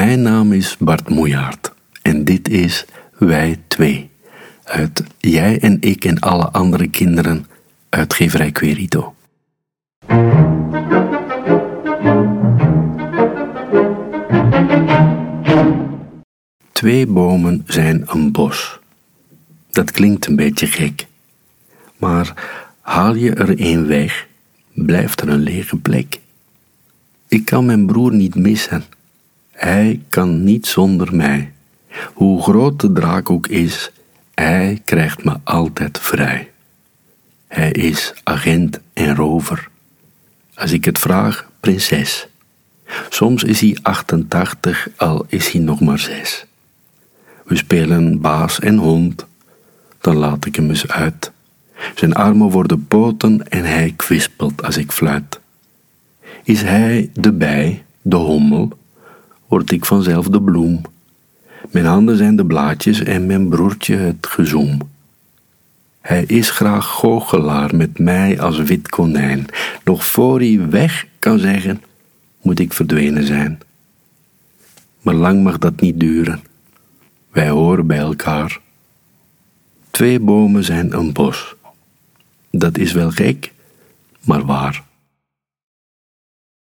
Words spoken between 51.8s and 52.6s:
Zijn armen